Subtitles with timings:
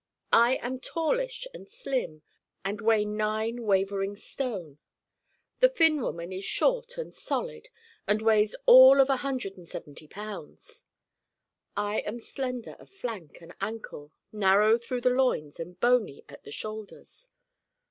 [0.33, 2.23] I am tallish and slim
[2.65, 4.79] and weigh nine wavering stone.
[5.59, 7.69] The Finn woman is short and solid
[8.07, 10.85] and weighs all of a hundred and seventy pounds.
[11.77, 16.51] I am slender of flank and ankle, narrow through the loins and bony at the
[16.51, 17.29] shoulders.